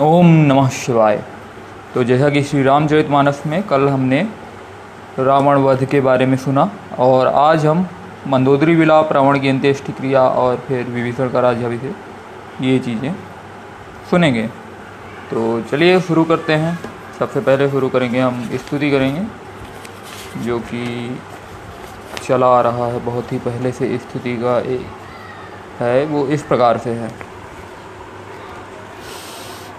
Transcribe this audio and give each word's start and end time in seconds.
ओम 0.00 0.26
नमः 0.26 0.68
शिवाय। 0.68 1.16
तो 1.94 2.02
जैसा 2.04 2.28
कि 2.30 2.42
श्री 2.42 2.62
रामचरित 2.62 3.08
मानस 3.10 3.42
में 3.46 3.62
कल 3.62 3.88
हमने 3.88 4.20
रावण 5.18 5.58
वध 5.58 5.84
के 5.84 6.00
बारे 6.00 6.26
में 6.26 6.36
सुना, 6.36 6.70
और 6.98 7.26
आज 7.26 7.66
हम 7.66 7.86
मंदोदरी 8.26 8.74
विलाप, 8.74 9.12
रावण 9.12 9.38
की 9.40 9.48
अंत्येष्टि 9.48 9.92
क्रिया 9.92 10.22
और 10.22 10.56
फिर 10.58 10.86
विभीषण 10.86 11.28
का 11.28 11.40
राज्याभिषेक 11.40 12.62
ये 12.62 12.78
चीज़ें 12.78 13.14
सुनेंगे। 14.10 14.46
तो 15.30 15.60
चलिए 15.62 16.00
शुरू 16.00 16.24
करते 16.24 16.52
हैं। 16.52 16.78
सबसे 17.18 17.40
पहले 17.40 17.70
शुरू 17.70 17.88
करेंगे 17.88 18.20
हम, 18.20 18.42
स्तुति 18.54 18.90
करेंगे, 18.90 19.26
जो 20.44 20.58
कि 20.58 21.18
चला 22.24 22.46
आ 22.48 22.60
रहा 22.60 22.86
है, 22.86 23.00
बहुत 23.00 23.32
ही 23.32 23.38
पहले 23.38 23.72
से 23.72 23.96
स्तुति 23.98 24.36
का 24.36 24.58
एक 24.58 24.86
है, 25.80 26.06
वो 26.06 26.26
इस 26.26 26.42
प्रकार 26.42 26.78
से 26.78 26.90
है। 26.90 27.29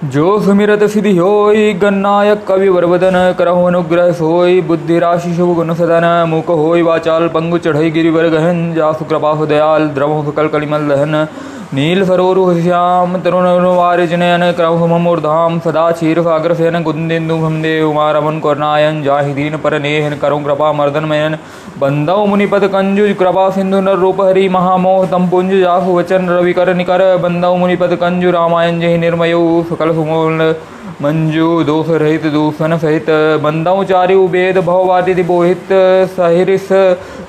जो 0.03 0.41
सुमिरत 0.41 0.83
सिद्धि 0.83 1.17
होई, 1.17 1.73
गन्नायक 1.73 2.45
कवि 2.47 2.69
वरवदन 2.69 3.35
करहु 3.37 3.63
अनुग्रह 3.63 4.11
सोई, 4.11 4.61
बुद्धि 4.61 4.99
राशि 4.99 5.33
शुभ 5.33 5.55
गुण 5.55 5.73
सदन 5.73 6.25
मुख 6.29 6.47
होई 6.49 6.81
वाचाल, 6.81 7.27
पंगु 7.27 7.57
चढ़ई 7.57 7.91
गिरिवर 7.91 8.27
गहन, 8.29 8.73
जासु 8.73 9.05
कृपा 9.05 9.45
दयाल, 9.45 9.87
द्रव 9.89 10.31
सकल 10.31 10.47
कलिमल 10.47 10.87
दहन। 10.87 11.27
नील 11.73 12.03
सरोरु 12.05 12.41
श्याम 12.53 13.15
तरुण 13.25 13.45
वारिजनयन 13.65 14.41
सदा 15.65 15.83
क्षीर 15.91 16.21
सागर 16.21 16.53
देवमारमन 16.53 18.39
कर्णायन 18.39 19.01
जाहिदीन 19.03 19.55
परनेहन 19.57 20.13
करनायन 20.13 20.13
जाहि 20.13 20.13
दीन 20.13 20.17
करुं 20.21 20.41
कृपा 20.43 20.71
मर्दनमयन 20.79 21.37
बंदौ 21.81 22.17
मुनिपद 22.25 22.65
कंजुज 22.73 23.13
कृपा 23.19 23.49
सिंधु 23.51 23.79
नर 23.87 24.03
हरि 24.21 24.47
महामोह 24.57 25.05
तम 25.11 25.29
पुंज 25.29 25.53
जाहु 25.61 25.97
वचन 25.99 26.29
रविकर 26.29 26.73
निकर 26.75 27.05
बंदौ 27.23 27.55
मुनिपद 27.63 27.97
कंजु 28.03 28.31
रामायण 28.31 28.79
जय 28.81 28.97
निर्मयो 29.05 29.41
सकल 29.69 29.93
सुमूल 29.93 30.43
मंजू 31.01 31.45
दोष 31.63 31.87
रहित 31.91 32.25
दूषण 32.33 32.77
सहित। 32.77 33.05
बंदौ 33.43 33.83
चारिउ 33.83 34.25
वेद 34.27 34.57
भववादिति 34.59 35.23
बोहित 35.23 35.71
सहिरिस। 36.11 36.67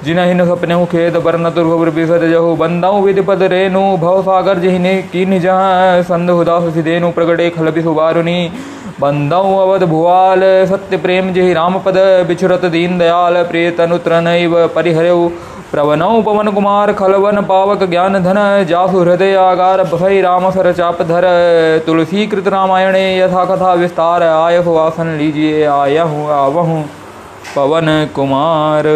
जिनहिन 0.05 0.44
सपने 0.46 0.77
खेद 0.86 1.16
बरन 1.24 1.50
दुर्भुर 1.50 1.91
बिसद 1.91 2.27
जहु। 2.30 2.55
बंदौ 2.56 2.92
विधिपद 3.02 3.42
रेणु 3.52 3.84
भव 3.96 4.20
सागर 4.22 4.58
जहिने 4.58 4.94
किन 5.12 5.38
जहाँ 5.41 6.02
संद 6.02 6.30
हुदास 6.30 6.69
सिदेनु 6.74 7.11
प्रगटे 7.12 7.48
खल 7.50 7.70
बिसुबारुनी 7.70 8.38
बंदौ 9.00 9.42
अवध 9.58 9.89
भुआल 9.89 10.42
सत्य 10.66 10.96
प्रेम 10.98 11.33
जहि 11.33 11.52
राम 11.52 11.78
पद 11.86 11.98
बिछुरत 12.28 12.64
दीन 12.72 12.98
दयाल 12.98 13.42
प्रिय 13.44 13.70
नैव 14.20 14.56
परिहरऊ 14.74 15.28
प्रवनौ 15.72 16.06
पवन 16.22 16.50
कुमार 16.52 16.92
खलवन 16.92 17.40
पावक 17.44 17.82
ज्ञान 17.90 18.22
धन 18.22 18.38
जासु 18.68 18.98
हृदय 19.00 19.34
आगार 19.40 19.82
भय 19.86 20.20
राम 20.20 20.50
सर 20.50 20.72
चाप 20.72 21.00
धर 21.02 21.26
तुलसी 21.86 22.26
कृत 22.26 22.48
रामायणे 22.48 23.04
यथा 23.18 23.44
कथा 23.44 23.72
विस्तार 23.74 24.22
आय 24.24 24.58
वासन 24.66 25.14
लीजिए 25.18 25.64
आया 25.66 26.02
हूँ 26.04 26.28
आवहूँ 26.32 26.82
पवन 27.54 27.88
कुमार। 28.14 28.90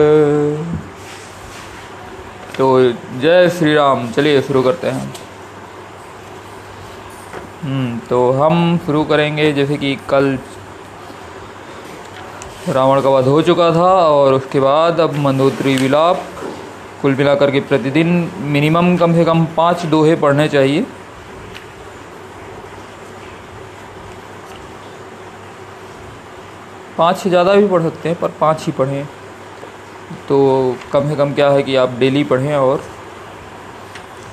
तो 2.58 2.68
जय 3.22 3.48
श्री 3.50 3.74
राम 3.74 4.06
चलिए 4.12 4.42
शुरू 4.42 4.62
करते 4.62 4.88
हैं। 4.90 5.08
हम्म 7.64 7.98
तो 8.08 8.30
हम 8.34 8.78
शुरू 8.86 9.04
करेंगे 9.06 9.52
जैसे 9.54 9.76
कि 9.76 9.96
कल 10.08 10.38
रावण 12.70 13.00
का 13.00 13.10
वध 13.10 13.26
हो 13.28 13.42
चुका 13.42 13.70
था 13.72 13.90
और 14.12 14.32
उसके 14.34 14.60
बाद 14.60 15.00
अब 15.00 15.18
मंदोत्री 15.24 15.76
विलाप। 15.76 16.22
कुल 17.06 17.14
मिलाकर 17.14 17.50
के 17.50 17.60
प्रतिदिन 17.62 18.08
मिनिमम 18.52 18.96
कम 18.96 19.12
से 19.14 19.24
कम 19.24 19.44
पाँच 19.56 19.84
दोहे 19.86 20.14
पढ़ने 20.16 20.46
चाहिए। 20.48 20.86
पाँच 26.96 27.16
से 27.16 27.30
ज़्यादा 27.30 27.54
भी 27.54 27.68
पढ़ 27.68 27.82
सकते 27.82 28.08
हैं, 28.08 28.18
पर 28.18 28.32
पाँच 28.40 28.64
ही 28.66 28.72
पढ़ें। 28.72 29.06
तो 30.28 30.76
कम 30.92 31.08
से 31.08 31.16
कम 31.16 31.34
क्या 31.34 31.50
है 31.50 31.62
कि 31.62 31.76
आप 31.76 31.94
डेली 31.98 32.24
पढ़ें 32.24 32.54
और 32.56 32.82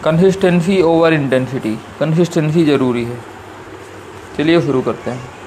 कंसिस्टेंसी 0.04 0.82
ओवर 0.84 1.14
इंटेंसिटी 1.14 1.76
कंसिस्टेंसी 2.00 2.66
ज़रूरी 2.66 3.04
है। 3.04 3.20
चलिए 4.38 4.62
शुरू 4.62 4.82
करते 4.82 5.12
हैं। 5.12 5.43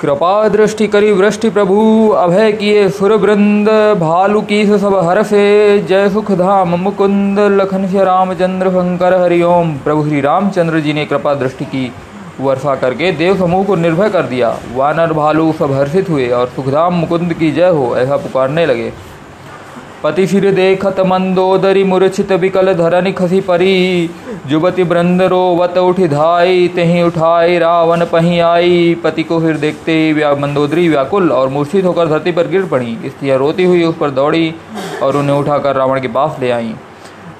कृपा 0.00 0.48
दृष्टि 0.48 0.86
करी 0.86 1.10
वृष्टि 1.12 1.48
प्रभु 1.50 1.76
अभय 2.18 2.52
किए 2.52 2.88
सुर 2.88 3.12
वृंद 3.14 3.68
भालु 4.00 4.40
की 4.42 4.64
सब 4.68 4.94
हर 5.04 5.22
से 5.22 5.42
जय 5.88 6.08
सुख 6.08 6.30
धाम 6.32 6.74
मुकुंद 6.74 7.38
लखन 7.52 7.86
से 7.88 8.04
रामचंद्र 8.04 8.70
शंकर 8.70 9.20
हरिओम। 9.22 9.74
प्रभु 9.84 10.04
श्री 10.04 10.20
रामचंद्र 10.20 10.80
जी 10.80 10.92
ने 10.92 11.04
कृपा 11.04 11.34
दृष्टि 11.34 11.64
की, 11.64 11.90
वर्षा 12.40 12.74
करके 12.76 13.12
देव 13.12 13.36
समूह 13.38 13.64
को 13.64 13.76
निर्भय 13.76 14.10
कर 14.10 14.22
दिया। 14.22 14.56
वानर 14.74 15.12
भालु 15.12 15.52
सब 15.52 15.72
हर्षित 15.72 16.08
हुए 16.08 16.28
और 16.30 16.46
सुखधाम 16.48 16.94
मुकुंद 16.94 17.34
की 17.34 17.50
जय 17.50 17.68
हो, 17.68 17.94
ऐसा 17.96 18.16
पुकारने 18.16 18.66
लगे। 18.66 18.92
पति 20.02 20.24
फिर 20.26 20.50
देखत 20.54 21.00
मंदोदरी 21.06 21.82
मूर्छित 21.84 22.30
विकल 22.32 22.72
धरनी 22.74 23.12
खसी 23.12 23.40
परी 23.40 24.10
जुबती 24.46 24.82
रो 25.28 25.40
वत 25.56 25.76
उठी 25.78 26.06
धाई 26.08 26.68
तही 26.68 27.02
उठाई, 27.02 27.58
रावण 27.58 28.04
पही 28.04 28.38
आई। 28.40 28.94
पति 28.94 29.22
को 29.22 29.40
फिर 29.40 29.56
देखते 29.56 29.92
ही 29.92 30.12
व्या 30.12 30.34
मंदोदरी, 30.34 30.88
व्याकुल 30.88 31.32
और 31.32 31.48
मूर्छित 31.48 31.84
होकर 31.84 32.08
धरती 32.08 32.32
पर 32.32 32.48
गिर 32.48 32.64
पड़ी। 32.66 32.96
स्त्रियाँ 33.06 33.38
रोती 33.38 33.64
हुई 33.64 33.82
उस 33.84 33.96
पर 33.96 34.10
दौड़ी 34.10 34.54
और 35.02 35.16
उन्हें 35.16 35.36
उठाकर 35.36 35.76
रावण 35.76 36.00
के 36.00 36.08
पास 36.08 36.36
ले 36.40 36.50
आई। 36.50 36.74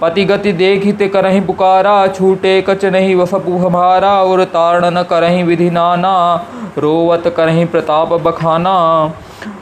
पति 0.01 0.25
गति 0.25 0.53
देखिते 0.53 1.09
करही 1.09 1.41
पुकारा, 1.41 2.07
छूटे 2.09 2.61
कच 2.63 2.85
नहीं 2.85 3.15
वसपु 3.15 3.57
हमारा 3.59 4.13
और 4.23 4.45
तारण 4.45 4.85
न 4.91 5.03
करही 5.03 5.43
विधि 5.43 5.71
नाना, 5.71 6.15
रोवत 6.79 7.35
करही 7.37 7.65
प्रताप 7.65 8.13
बखाना। 8.23 8.77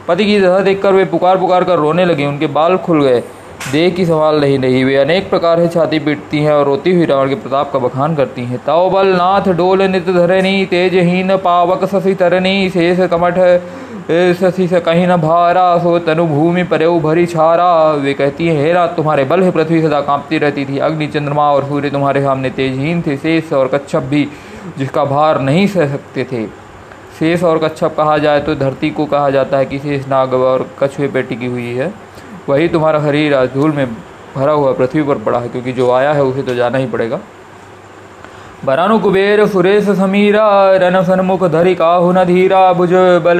पति 0.09 0.25
की 0.25 0.39
दशा 0.39 0.59
देखकर 0.59 0.93
वे 0.93 1.03
पुकार 1.05 1.37
पुकार 1.37 1.63
कर 1.63 1.77
रोने 1.77 2.05
लगे। 2.05 2.25
उनके 2.25 2.47
बाल 2.49 2.77
खुल 2.77 3.03
गए। 3.03 3.19
देह 3.71 3.89
की 3.89 4.05
सवाल 4.05 4.39
नहीं 4.41 4.57
नहीं। 4.59 4.83
वे 4.85 4.95
अनेक 4.95 5.29
प्रकार 5.29 5.59
से 5.59 5.67
छाती 5.69 5.97
पीटती 5.99 6.39
हैं 6.39 6.53
और 6.53 6.65
रोती 6.65 6.91
हुई 6.91 7.05
रावण 7.05 7.29
के 7.29 7.35
प्रताप 7.35 7.71
का 7.73 7.79
बखान 7.79 8.15
करती 8.15 8.45
हैं। 8.45 8.59
तव 8.65 8.89
बल 8.89 9.07
नाथ 9.07 9.51
डोल 9.53 9.81
नित 9.87 10.09
धरनी 10.09 10.65
तेजहीन 10.65 11.35
पावक 11.37 11.83
ससी 11.85 12.13
तरनी 12.13 12.69
शेष 12.69 12.99
कमठ 13.09 13.37
शशि 14.37 14.67
से 14.67 14.79
कहीं 14.79 15.07
न 15.07 15.15
भारा, 15.17 15.77
सो 15.77 15.97
तनु 15.99 16.25
भूमि 16.27 16.63
पर 16.63 16.87
भरी 16.99 17.25
छारा। 17.25 17.69
वे 17.93 18.13
कहती 18.13 18.47
हैं 18.47 18.55
हेरा 18.57 18.85
तुम्हारे 18.87 19.23
बल 19.23 19.43
है 19.43 19.51
पृथ्वी 19.51 19.81
सदा 19.81 19.99
कांपती 20.01 20.37
रहती 20.37 20.65
थी। 20.65 20.77
अग्नि, 20.79 21.07
चंद्रमा 21.07 21.51
और 21.51 21.65
सूर्य 21.65 21.89
तुम्हारे 21.89 22.21
सामने 22.21 22.49
तेजहीन 22.49 23.01
थे, 23.01 23.17
शेष 23.17 23.53
और 23.53 23.67
कच्छप 23.67 24.03
भी, 24.05 24.27
जिसका 24.77 25.05
भार 25.05 25.41
नहीं 25.41 25.67
सह 25.67 25.87
सकते 25.87 26.23
थे। 26.23 26.43
शेष 27.19 27.43
और 27.43 27.57
कच्छप 27.59 27.95
कहा 27.97 28.17
जाए 28.17 28.39
तो 28.41 28.55
धरती 28.55 28.89
को 28.91 29.05
कहा 29.07 29.29
जाता 29.29 29.57
है 29.57 29.65
कि 29.65 29.79
शेष 29.79 30.07
नाग 30.07 30.33
और 30.35 30.69
कछुए 30.79 31.07
पे 31.07 31.21
टिकी 31.23 31.45
हुई 31.47 31.73
है। 31.73 31.91
वही 32.49 32.67
तुम्हारा 32.67 32.99
शरीर 33.01 33.33
आज 33.35 33.49
धूल 33.53 33.71
में 33.71 33.85
भरा 34.35 34.51
हुआ 34.51 34.71
पृथ्वी 34.73 35.03
पर 35.03 35.17
पड़ा 35.19 35.39
है, 35.39 35.49
क्योंकि 35.49 35.73
जो 35.73 35.91
आया 35.91 36.13
है 36.13 36.23
उसे 36.23 36.43
तो 36.43 36.55
जाना 36.55 36.77
ही 36.77 36.85
पड़ेगा। 36.87 37.19
बरानु 38.65 38.97
कुबेर 38.99 39.45
सुरेश 39.47 39.89
समीरा 39.97 40.47
रन 40.77 41.01
सन्मुख 41.03 41.43
धरि 41.49 41.75
काहु 41.75 42.11
न 42.11 42.23
धीरा 42.25 42.61
भुज 42.73 42.93
बल 43.23 43.39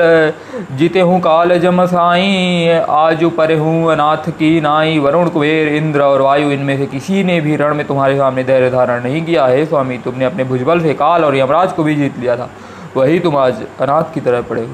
जीते 0.78 1.00
हूँ 1.02 1.20
काल 1.22 1.58
जम 1.60 1.86
साई, 1.86 2.68
आज 2.90 3.24
पर 3.38 3.54
हूँ 3.58 3.92
अनाथ 3.92 4.30
की 4.32 4.60
नाई। 4.62 4.98
वरुण 5.00 5.30
कुबेर, 5.30 5.68
इंद्र 5.76 6.02
और 6.02 6.22
वायु, 6.22 6.52
इनमें 6.52 6.78
से 6.78 6.86
किसी 6.88 7.24
ने 7.24 7.40
भी 7.42 7.56
रण 7.56 7.76
में 7.76 7.86
तुम्हारे 7.88 8.18
सामने 8.18 8.44
धैर्य 8.44 8.70
धारण 8.70 9.04
नहीं 9.04 9.26
किया। 9.26 9.46
है 9.48 9.66
स्वामी, 9.66 9.98
तुमने 9.98 10.26
अपने 10.26 10.44
भुजबल 10.46 10.82
से 10.82 10.94
काल 10.96 11.26
और 11.26 11.38
यमराज 11.38 11.74
को 11.74 11.84
भी 11.84 11.96
जीत 11.96 12.20
लिया 12.20 12.36
था। 12.36 12.50
वही 12.98 13.20
तुम 13.20 13.38
आज 13.38 13.64
अनाथ 13.82 14.14
की 14.14 14.22
तरह 14.22 14.42
पड़े 14.42 14.62
हो। 14.62 14.74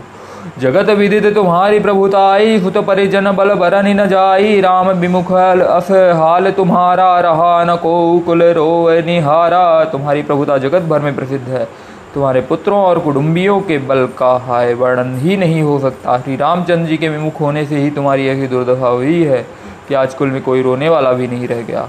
जगत 0.60 0.90
विदित 0.90 1.26
तुम्हारी 1.36 1.80
प्रभुताई 1.80 2.60
सुत 2.60 2.78
परिजन 2.78 3.32
बल 3.32 3.54
बरन 3.54 3.88
न 4.00 4.08
जाई। 4.08 4.60
राम 4.62 4.90
विमुख 4.92 5.32
अस 5.32 5.92
हाल 6.16 6.52
तुम्हारा, 6.52 7.20
रहा 7.20 7.64
न 7.64 7.76
को 7.76 8.20
कुल 8.20 8.44
रो 8.44 8.90
निहारा। 9.06 9.84
तुम्हारी 9.84 10.22
प्रभुता 10.22 10.58
जगत 10.58 10.82
भर 10.82 11.00
में 11.00 11.16
प्रसिद्ध 11.16 11.48
है। 11.48 11.68
तुम्हारे 12.14 12.42
पुत्रों 12.42 12.80
और 12.80 13.00
कुटुंबियों 13.00 13.60
के 13.62 13.78
बल 13.78 14.08
का 14.18 14.32
हाय 14.38 14.74
वर्णन 14.74 15.18
ही 15.18 15.38
नहीं 15.38 15.62
हो 15.62 15.80
सकता। 15.80 16.18
श्री 16.18 16.36
रामचंद्र 16.36 16.90
जी 16.90 16.98
के 16.98 17.10
विमुख 17.10 17.42
होने 17.42 17.66
से 17.66 17.78
ही 17.78 17.90
तुम्हारी 17.90 18.28
ऐसी 18.28 18.48
दुर्दशा 18.48 18.88
हुई 18.88 19.24
है 19.24 19.46
कि 19.88 19.94
आज 19.94 20.14
कुल 20.14 20.32
में 20.32 20.42
कोई 20.42 20.62
रोने 20.62 20.90
वाला 20.90 21.12
भी 21.12 21.28
नहीं 21.28 21.48
रह 21.48 21.62
गया। 21.62 21.88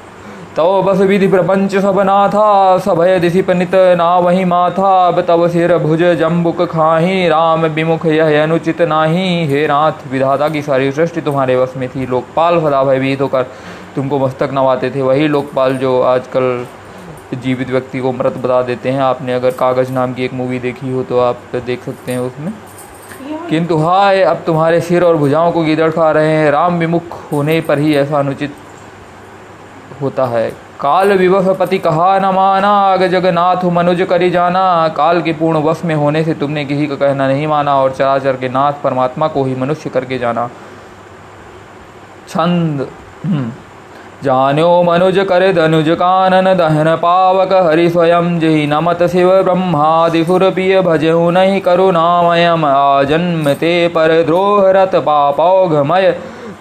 तव 0.57 0.83
बस 0.83 1.01
विधि 1.01 1.27
प्रपंच 1.29 1.75
सब 1.77 1.99
नाथा 2.01 2.79
सभय 2.79 3.19
दिशि 3.21 3.43
पनित 3.43 3.75
ना 3.75 4.07
वही 4.19 4.45
माथा 4.45 4.93
अब 5.09 5.21
तव 5.21 5.47
सिर 5.49 5.77
भुज 5.79 6.03
जम्बुक 6.19 6.63
खाही, 6.63 7.29
राम 7.29 7.67
विमुख 7.67 8.07
यह 8.07 8.43
अनुचित 8.43 8.81
नाही। 8.83 9.47
हे 9.47 9.67
नाथ 9.67 10.07
विधाता 10.13 10.49
की 10.49 10.63
सारी 10.63 10.91
सृष्टि 10.93 11.21
तुम्हारे 11.21 11.57
वश 11.57 11.75
में 11.77 11.89
थी। 11.89 12.07
लोकपाल 12.07 12.61
सदा 12.61 12.83
भयभीत 12.85 13.21
होकर 13.21 13.43
तुमको 13.97 14.19
मस्तक 14.19 14.51
नवाते 14.53 14.91
थे। 14.91 15.03
वही 15.03 15.29
लोकपाल 15.29 15.77
जो 15.77 16.01
आजकल 16.05 16.67
जीवित 17.35 17.71
व्यक्ति 17.71 18.01
को 18.01 18.13
मृत 18.13 18.37
बता 18.37 18.63
देते 18.63 18.91
हैं। 18.91 19.01
आपने 19.03 19.35
अगर 19.35 19.51
कागज़ 19.51 19.93
नाम 19.93 20.15
की 20.15 20.25
एक 20.25 20.35
मूवी 20.35 20.59
देखी 20.59 20.93
हो 20.93 21.03
तो 21.03 21.21
आप 21.21 21.57
देख 21.57 21.85
सकते 21.85 22.13
हैं 22.13 22.19
उसमें। 22.19 22.53
किंतु 23.51 23.77
हाय, 23.77 24.23
अब 24.23 24.43
तुम्हारे 24.47 24.81
सिर 24.81 25.05
और 25.05 25.17
भुजाओं 25.17 25.53
को 25.53 25.63
गिदड़ 25.63 25.91
खा 25.91 26.11
रहे 26.11 26.33
हैं। 26.33 26.51
राम 26.51 26.79
विमुख 26.79 27.33
होने 27.33 27.61
पर 27.61 27.79
ही 27.79 27.97
ऐसा 27.97 28.19
अनुचित 28.19 28.55
होता 30.03 30.25
है। 30.27 30.49
काल 30.81 31.13
विवश 31.13 31.47
पति 31.59 31.79
कहा 31.79 32.19
न 32.19 32.35
माना 32.35 32.71
अग 32.93 33.07
जगन्नाथ 33.09 33.65
मनुज 33.73 34.03
करी 34.03 34.31
जाना। 34.31 34.67
काल 34.97 35.21
के 35.23 35.33
पूर्ण 35.33 35.63
वश 35.63 35.85
में 35.85 35.95
होने 35.95 36.25
से 36.25 36.35
तुमने 36.35 36.65
किसी 36.65 36.87
का 36.87 36.95
कहना 36.97 37.29
नहीं 37.29 37.47
माना 37.47 37.75
और 37.75 37.93
चराचर 37.93 38.37
के 38.37 38.49
नाथ 38.49 38.83
परमात्मा 38.83 39.29
को 39.29 39.45
ही 39.45 39.55
मनुष्य 39.55 39.91
करके 39.91 40.19
जाना। 40.19 40.49
छंद 42.29 42.87
हम्म। 43.25 43.51
जान्यो 44.25 44.83
मनुज 44.83 45.19
कर 45.29 45.43
धनुज 45.53 45.89
कानन 45.91 46.53
दहन 46.55 46.95
पावक 46.97 47.53
हरि 47.65 47.89
स्वयं 47.91 48.39
जही 48.41 48.67
नमत 48.67 49.03
शिव 49.07 49.31
ब्रह्मादिसुर 49.43 50.49
पिय 50.51 50.81
भजहु 50.83 51.31
नहीं 51.31 51.61
करुणामयम। 51.61 52.65
आजन्म 52.65 53.53
ते 53.55 53.77
पर 53.89 54.23
द्रोह 54.23 54.71
रत 54.73 54.95
पापौघमय 55.07 56.11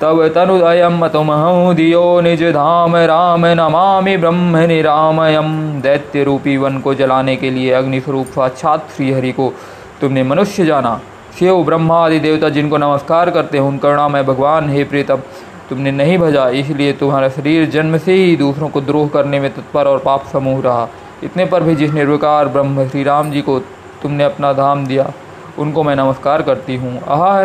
तब 0.01 0.27
तनुदयम 0.27 1.07
तुमहु 1.07 1.73
दियो 1.73 2.21
निज 2.21 2.43
धाम 2.43 2.95
राम 2.95 3.45
नमामि 3.45 4.17
ब्रह्म 4.17 4.57
निरामयम 4.57 5.81
दैत्य 5.81 6.23
रूपी 6.23 6.57
वन 6.57 6.79
को 6.79 6.93
जलाने 6.93 7.35
के 7.35 7.49
लिए 7.49 7.71
अग्निस्वरूप 7.71 8.27
साक्षात 8.27 8.89
श्री 8.97 9.11
हरि 9.11 9.31
को 9.31 9.53
तुमने 10.01 10.23
मनुष्य 10.23 10.65
जाना। 10.65 10.99
शिव, 11.39 11.63
ब्रह्मा 11.63 12.05
आदि 12.05 12.19
देवता 12.19 12.49
जिनको 12.49 12.77
नमस्कार 12.77 13.29
करते 13.29 13.57
हैं, 13.57 13.65
उन 13.65 13.77
करुणामय 13.77 14.23
भगवान, 14.23 14.69
हे 14.69 14.83
प्रीतम, 14.83 15.21
तुमने 15.69 15.91
नहीं 15.91 16.17
भजा। 16.17 16.47
इसलिए 16.49 16.93
तुम्हारा 16.93 17.29
शरीर 17.29 17.69
जन्म 17.69 17.97
से 17.97 18.13
ही 18.13 18.35
दूसरों 18.35 18.69
को 18.69 18.81
द्रोह 18.81 19.07
करने 19.07 19.39
में 19.39 19.53
तत्पर 19.53 19.87
और 19.87 19.97
पाप 19.97 20.25
समूह 20.33 20.61
रहा। 20.61 20.87
इतने 21.23 21.45
पर 21.45 21.63
भी 21.63 21.75
जिस 21.75 21.91
निर्विकार 21.91 22.47
ब्रह्म 22.47 22.87
श्री 22.87 23.03
राम 23.03 23.31
जी 23.31 23.41
को 23.41 23.59
तुमने 24.01 24.23
अपना 24.23 24.53
धाम 24.53 24.85
दिया 24.85 25.11
उनको 25.55 25.83
मैं 25.83 25.95
नमस्कार 25.95 26.41
करती 26.41 26.75
हूँ। 26.75 26.91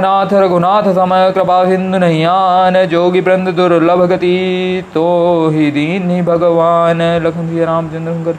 नाथ 0.00 0.32
रघुनाथ 0.34 0.82
समय 0.94 1.30
कृपा 1.32 1.64
सिंधु 1.64 1.98
नैयान 1.98 2.84
जोगी 2.86 3.20
ब्रंद 3.20 3.48
दुर्लभ 3.56 4.02
गति 4.04 4.84
तो 4.94 5.04
ही 5.48 5.70
दीन 5.70 6.10
ही 6.10 6.22
भगवान। 6.22 7.02
लखन 7.22 7.48
श्री 7.48 7.64
रामचंद्र 7.64 8.34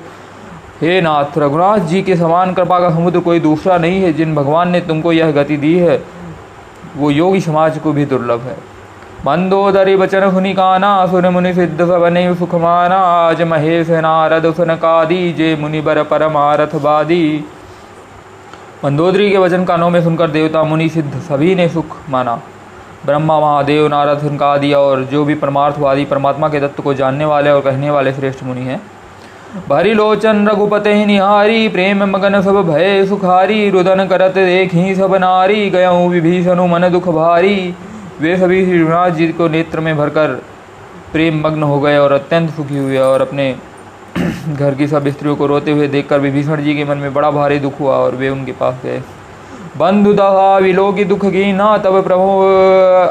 हे 0.82 1.00
नाथ 1.02 1.38
रघुनाथ 1.38 1.86
जी 1.88 2.02
के 2.02 2.16
समान 2.16 2.54
कृपा 2.54 2.80
का 2.80 2.90
समुद्र 2.90 3.20
कोई 3.20 3.40
दूसरा 3.40 3.78
नहीं 3.78 4.02
है, 4.02 4.12
जिन 4.14 4.36
भगवान 4.36 4.70
ने 4.70 4.82
तुमको 4.82 5.12
यह 5.12 5.32
गति 5.32 5.58
दी 5.58 5.78
है, 5.78 6.02
वो 6.98 7.12
योगी 7.12 7.42
समाज 7.42 7.78
को 7.78 7.92
भी 7.92 8.06
दुर्लभ 8.06 8.42
है। 8.42 8.58
मंदोदरी 9.26 9.96
बचन 9.96 10.24
हुनि 10.26 10.54
काना, 10.54 11.06
सुन 11.08 11.28
मुनि 11.28 11.54
सिद्ध 11.54 11.80
सबने 11.80 12.34
सुखमाना। 12.36 12.98
आज 12.98 13.42
महेश 13.44 13.90
नारद 13.90 14.52
सुन 14.54 14.76
कादी, 14.78 15.32
जे 15.34 15.56
मुनि 15.56 15.82
बर 15.82 16.04
परमारथ 16.04 16.76
बादी। 16.82 17.24
मंदोदरी 18.86 19.30
के 19.32 19.38
वचन 19.38 19.66
कानों 19.66 19.90
में 19.90 20.04
सुनकर 20.04 20.28
देवता 20.28 20.64
मुनि 20.64 20.90
सिद्ध 20.90 21.20
सभी 21.20 21.56
ने 21.56 21.70
सुख 21.70 21.98
माना। 22.10 22.42
ब्रह्मा, 23.06 23.40
महादेव, 23.40 23.88
नारद 23.88 24.20
सुनकादि 24.20 24.74
और 24.74 25.04
जो 25.04 25.26
भी 25.26 25.36
परमार्थवादी, 25.36 26.06
परमात्मा 26.06 26.50
के 26.50 26.60
तत्व 26.60 26.84
को 26.84 26.94
जानने 26.94 27.26
वाले 27.26 27.50
और 27.50 27.62
कहने 27.62 27.90
वाले 27.90 28.14
श्रेष्ठ 28.14 28.44
मुनि 28.44 28.62
हैं। 28.62 28.82
भरी 29.70 29.94
लोचन, 29.94 30.48
रघुपते 30.48 31.06
निहारी, 31.06 31.68
प्रेम 31.68 32.04
मगन 32.04 32.42
सब 32.42 32.62
भय 32.62 33.06
सुखारी, 33.06 33.70
रुदन 33.70 34.06
करत 34.08 34.32
देख 34.32 34.74
ही 34.74 34.96
सब 34.96 35.16
नारी, 35.16 35.70
गयऊ 35.70 36.10
विभीषणु 36.10 36.68
मन 36.68 36.90
दुख 36.90 37.10
भारी। 37.10 37.76
वे 38.22 38.38
सभी 38.38 38.66
श्रीनाथ 38.66 39.10
जी 39.10 39.28
को 39.28 39.48
नेत्र 39.48 39.80
में 39.80 39.98
भरकर 39.98 40.42
प्रेम 41.14 41.42
मग्न 41.48 41.64
हो 41.64 41.80
गए 41.80 41.98
और 41.98 42.12
अत्यंत 42.12 42.50
सुखी 42.50 42.78
हुए 42.78 42.98
और 42.98 43.22
अपने 43.22 43.56
घर 44.58 44.76
की 44.76 44.88
सब 44.88 45.08
स्त्रियों 45.08 45.36
को 45.36 45.46
रोते 45.48 45.72
हुए 45.72 45.88
देखकर 45.88 46.20
विभीषण 46.20 46.62
जी 46.64 46.76
के 46.76 46.84
मन 46.86 46.98
में 46.98 47.14
बड़ा 47.14 47.32
भारी 47.32 47.60
दुख 47.60 47.80
हुआ 47.80 47.96
और 47.96 48.16
वे 48.16 48.30
उनके 48.30 48.52
पास 48.52 48.76
गए। 48.84 49.02
बंधु 49.78 50.14
दहा 50.14 50.58
विलोकी 50.58 51.04
दुख 51.06 51.26
की 51.26 51.52
ना 51.54 51.78
तब 51.78 52.02
प्रभु, 52.04 52.28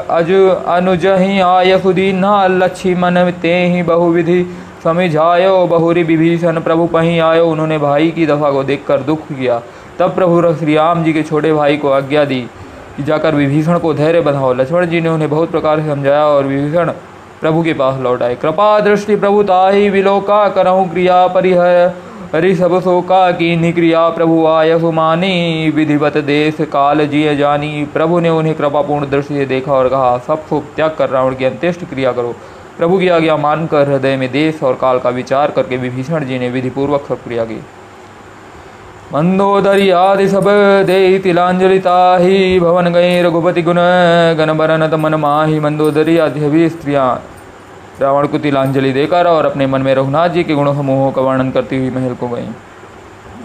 अज 0.09 0.31
अनुज 0.67 1.05
ही 1.05 1.39
आय 1.39 1.77
सुधी 1.79 2.11
ना 2.13 2.47
लक्ष्मी 2.47 2.95
मन 2.95 3.31
ते 3.41 3.53
ही 3.67 3.83
बहुविधि 3.83 4.43
समझायो 4.83 5.65
बहुरी 5.67 6.03
विभीषण 6.03 6.59
प्रभु 6.59 6.85
पही 6.87 7.19
आयो। 7.19 7.47
उन्होंने 7.47 7.77
भाई 7.77 8.11
की 8.11 8.25
दफ़ा 8.25 8.51
को 8.51 8.63
देखकर 8.63 9.01
दुख 9.01 9.27
किया। 9.29 9.61
तब 9.99 10.15
प्रभु 10.15 10.53
श्री 10.53 10.75
राम 10.75 11.03
जी 11.03 11.13
के 11.13 11.23
छोटे 11.23 11.53
भाई 11.53 11.77
को 11.77 11.89
आज्ञा 11.91 12.25
दी 12.25 12.45
जाकर 12.99 13.35
विभीषण 13.35 13.79
को 13.79 13.93
धैर्य 13.93 14.21
बधाओ 14.21 14.53
लक्ष्मण 14.53 14.85
जी 14.85 15.01
ने 15.01 15.09
उन्हें 15.09 15.29
बहुत 15.29 15.51
प्रकार 15.51 15.79
से 15.81 15.87
समझाया 15.87 16.25
और 16.25 16.45
विभीषण 16.45 16.91
प्रभु 17.41 17.63
के 17.63 17.73
पास 17.73 17.99
लौट 17.99 18.21
आए। 18.23 18.35
कृपा 18.35 18.79
दृष्टि 18.79 19.15
प्रभु 19.15 19.43
ताही 19.43 19.89
विलोका 19.89 20.47
करहु 20.49 20.85
क्रिया 20.85 21.25
परिहर 21.27 21.93
हरि 22.35 22.55
सब 22.55 22.79
शोका 22.79 23.31
की 23.31 23.55
निक्रिया 23.55 24.07
प्रभु 24.09 24.45
आय 24.45 24.79
सुमानी। 24.79 25.71
विधिवत 25.75 26.17
देश 26.17 26.57
काल 26.61 27.05
जिय 27.07 27.35
जानी। 27.35 27.83
प्रभु 27.93 28.19
ने 28.19 28.29
उन्हें 28.29 28.55
कृपापूर्ण 28.55 29.09
दृष्टि 29.09 29.35
से 29.35 29.45
देखा 29.45 29.73
और 29.73 29.89
कहा, 29.89 30.17
सब 30.17 30.45
सुख 30.47 30.63
त्याग 30.75 30.95
कर 30.97 31.09
रावण 31.09 31.35
की 31.35 31.45
अंत्येष्ट 31.45 31.85
क्रिया 31.85 32.11
करो। 32.11 32.35
प्रभु 32.77 32.97
की 32.99 33.07
आज्ञा 33.07 33.37
मानकर 33.37 33.89
हृदय 33.89 34.17
में 34.17 34.31
देश 34.31 34.63
और 34.63 34.73
काल 34.73 34.99
का 34.99 35.09
विचार 35.09 35.51
करके 35.51 35.77
विभीषण 35.77 36.25
जी 36.25 36.39
ने 36.39 36.49
विधिपूर्वक 36.49 37.05
सब 37.07 37.23
क्रिया 37.23 37.45
की। 37.45 37.61
मंदोदरी 39.13 39.89
आदि 39.91 40.27
सब 40.27 40.45
दे 40.87 40.97
तिलांजलिता 41.19 41.95
ही 42.17 42.59
भवन 42.59 42.87
गई 42.93 43.21
रघुपति 43.21 43.61
गुण 43.61 43.79
गण 44.37 44.53
बरन 44.57 44.83
मन 44.95 45.15
माही 45.15 45.59
मंदोदरी 45.59 46.17
आदि 46.17 46.49
भी 46.49 46.69
स्त्रियाँ 46.69 47.07
रावण 48.01 48.27
को 48.27 48.37
तिलांजलि 48.39 48.91
देकर 48.93 49.27
और 49.27 49.45
अपने 49.45 49.67
मन 49.67 49.81
में 49.81 49.93
रघुनाथ 49.95 50.29
जी 50.29 50.43
के 50.43 50.53
गुणों 50.53 50.73
समूहों 50.75 51.11
का 51.11 51.21
वर्णन 51.21 51.51
करती 51.51 51.77
हुई 51.77 51.89
महल 51.89 52.13
को 52.15 52.27
गई। 52.27 52.47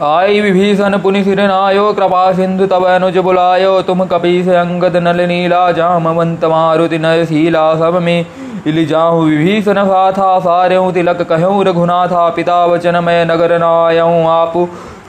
आई 0.04 0.40
विभीषण 0.40 0.98
पुनि 0.98 1.24
सिर 1.24 1.40
नायो, 1.42 1.92
कृपा 1.92 2.32
सिंधु 2.32 2.66
तब 2.68 2.84
अनुज 2.86 3.18
बुलायो। 3.20 3.74
तुम 3.82 4.04
कपी 4.06 4.42
से 4.44 4.56
अंगद 4.56 4.96
नल 5.02 5.26
नीला, 5.28 5.70
जामवंत 5.74 6.44
मारुति 6.46 6.98
नयशीला 7.00 7.68
सब 7.76 8.02
में 8.02 8.26
इल 8.66 8.84
जाहू 8.86 9.22
विभीषण 9.24 9.86
था 10.12 10.38
सारे 10.40 10.78
तिलक 10.92 11.22
कहूँ 11.28 11.64
रघुनाथा 11.64 12.28
पिता 12.36 12.64
वचन 12.66 13.04
मैं 13.04 13.24
नगर 13.26 13.58
नायऊ 13.58 14.26
आप। 14.30 14.68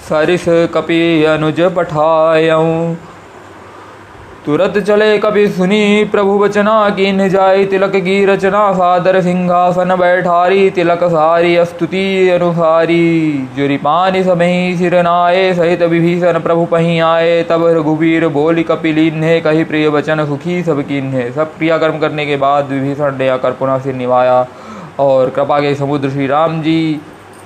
सरिस 0.10 0.46
कपि 0.74 1.24
अनुज 1.26 1.62
पठायऊ। 1.76 2.96
तुरत 4.46 4.78
चले 4.80 5.18
कपि 5.18 5.48
सुनी 5.48 6.04
प्रभु 6.12 6.38
वचना 6.40 6.74
की 6.90 7.30
जाय 7.30 7.64
तिलक 7.66 7.96
की 7.96 8.14
रचना, 8.26 8.62
सादर 8.74 9.20
सिंहासन 9.22 9.96
बैठारी, 9.96 10.70
तिलक 10.70 11.04
सारी 11.06 11.56
स्तुति 11.66 12.30
अनुसारी। 12.30 13.48
जुरी 13.58 13.78
पानी 13.78 14.24
समय 14.24 14.76
सिरनाए 14.80 15.54
सहित 15.54 15.84
विभीषण 15.86 16.40
प्रभु 16.40 16.66
पही 16.66 16.98
आए 17.02 17.44
तब 17.50 17.66
रघुवीर 17.68 18.28
बोली 18.30 18.64
कपिलीन 18.64 19.24
है 19.24 19.40
कही 19.42 19.64
प्रिय 19.64 19.88
वचन 19.90 20.26
सुखी 20.26 20.62
सब 20.64 20.82
कीन 20.88 21.12
सब 21.32 21.58
क्रियाकर्म 21.58 22.00
करने 22.00 22.26
के 22.26 22.38
बाद 22.38 22.72
विभीषण 22.72 23.18
ने 23.18 23.30
आकर 23.30 23.52
पुनः 23.60 23.80
सिर 23.80 23.96
निभाया 23.96 24.46
और 25.00 25.30
कृपा 25.30 25.60
के 25.60 25.76
समुद्र 25.76 26.10
श्री 26.10 26.28
राम 26.28 26.62
जी 26.62 26.80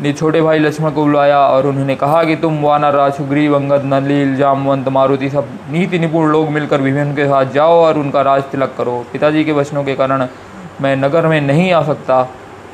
ने 0.01 0.12
छोटे 0.13 0.42
भाई 0.42 0.59
लक्ष्मण 0.59 0.92
को 0.92 1.03
बुलाया 1.06 1.39
और 1.39 1.65
उन्होंने 1.68 1.95
कहा 1.95 2.24
कि 2.24 2.36
तुम 2.36 2.62
वानर 2.62 2.94
राज 2.94 3.13
सुग्रीव 3.13 3.56
अंगद, 3.56 3.81
नलील, 3.86 4.36
जामवंत, 4.36 4.88
मारुति, 4.88 5.29
सब 5.29 5.48
नीति 5.72 6.00
निपुण 6.00 6.31
लोग 6.31 6.50
मिलकर 6.50 6.81
विभिन्न 6.81 7.15
के 7.15 7.25
साथ 7.25 7.51
जाओ 7.53 7.75
और 7.81 7.98
उनका 7.98 8.22
राज 8.22 8.43
तिलक 8.43 8.74
करो। 8.77 8.98
पिताजी 9.13 9.43
के 9.43 9.51
वचनों 9.51 9.84
के 9.84 9.96
कारण 9.96 10.27
मैं 10.81 10.96
नगर 10.96 11.27
में 11.27 11.39
नहीं 11.41 11.72
आ 11.72 11.81
सकता, 11.84 12.22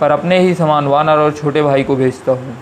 पर 0.02 0.12
अपने 0.12 0.40
ही 0.40 0.54
समान 0.54 0.88
वानर 0.88 1.18
और 1.18 1.32
छोटे 1.32 1.62
भाई 1.62 1.84
को 1.84 1.96
भेजता 1.96 2.32
हूँ। 2.32 2.56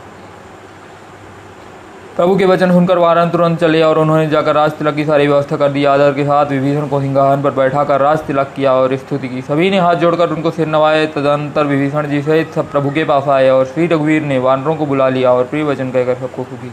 प्रभु 2.15 2.35
के 2.37 2.45
वचन 2.45 2.71
सुनकर 2.71 2.97
वारन 2.97 3.29
तुरंत 3.29 3.59
चले 3.59 3.81
और 3.83 3.97
उन्होंने 3.99 4.27
जाकर 4.27 4.53
राज 4.55 4.71
तिलक 4.71 4.95
की 4.95 5.05
सारी 5.05 5.25
व्यवस्था 5.27 5.57
कर 5.57 5.69
दी। 5.69 5.83
आदर 5.85 6.11
के 6.11 6.23
साथ 6.23 6.45
विभीषण 6.47 6.87
को 6.87 6.99
सिंहासन 7.01 7.41
पर 7.43 7.51
बैठा 7.51 7.83
कर 7.83 8.01
राज 8.01 8.19
तिलक 8.27 8.53
किया 8.55 8.73
और 8.73 8.95
स्तुति 8.97 9.27
की। 9.27 9.41
सभी 9.41 9.69
ने 9.71 9.79
हाथ 9.79 9.95
जोड़कर 9.97 10.29
उनको 10.29 10.51
सिर 10.51 10.67
नवाए। 10.67 11.05
तदंतर 11.07 11.65
विभीषण 11.65 12.07
जी 12.07 12.21
सहित 12.21 12.53
सब 12.55 12.71
प्रभु 12.71 12.89
के 12.89 13.03
पास 13.03 13.27
आए 13.29 13.49
और 13.49 13.65
श्री 13.65 13.87
रघुवीर 13.87 14.21
ने 14.23 14.39
वानरों 14.39 14.75
को 14.75 14.85
बुला 14.85 15.09
लिया 15.09 15.33
और 15.33 15.43
प्रिय 15.43 15.63
वचन 15.63 15.91
कहकर 15.91 16.15
सबको 16.21 16.43
सुखी 16.43 16.71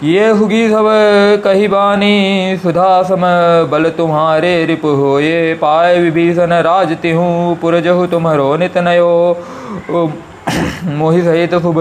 किए 0.00 0.30
हुगी 0.30 0.68
सब 0.68 0.86
कही 1.44 1.68
बानी, 1.68 2.58
सुधा 2.62 3.02
सम 3.02 3.22
बल 3.70 3.90
तुम्हारे 3.90 4.64
रिप 4.66 4.84
हो 4.84 5.18
ये 5.20 5.54
पाए 5.60 5.98
विभीषण 6.00 6.52
राज 6.62 6.96
तिहू 7.02 7.56
पुरजहु 7.60 8.06
तुम्हारो 8.06 8.54
नित 8.56 8.78
नयो। 8.80 9.10
मोहि 10.84 11.22
सहित 11.22 11.54
शुभ 11.54 11.74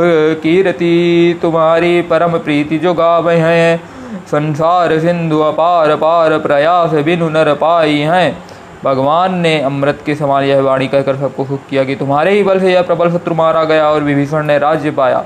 कीर्ति, 0.44 1.40
तुम्हारी 1.42 2.02
परम 2.02 2.38
प्रीति 2.38 2.78
जो 2.78 2.94
गावे 2.94 3.36
हैं। 3.36 3.84
संसार 4.28 5.00
सिंधु 5.00 5.40
अपार 5.40 5.96
पार 5.96 6.40
प्रयास 6.40 6.90
बिनु 6.90 7.30
नर 7.30 7.54
पाई 7.54 7.98
हैं। 7.98 8.44
भगवान 8.84 9.36
ने 9.36 9.62
अमृत 9.62 10.00
के 10.06 10.16
समान 10.16 10.44
यह 10.44 10.62
वाणी 10.62 10.88
कहकर 10.88 11.16
सबको 11.16 11.46
सुख 11.46 11.60
किया 11.70 11.84
कि 11.84 11.96
तुम्हारे 11.96 12.32
ही 12.32 12.44
बल 12.44 12.60
से 12.60 12.74
यह 12.74 12.82
प्रबल 12.82 13.12
शत्रु 13.12 13.36
मारा 13.36 13.64
गया 13.64 13.90
और 13.90 14.04
विभीषण 14.04 14.44
ने 14.44 14.58
राज्य 14.58 14.92
पाया। 14.92 15.26